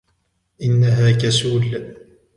انها 0.61 1.11
كسول. 1.11 1.91